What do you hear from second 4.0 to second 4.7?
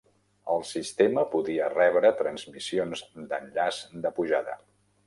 de pujada.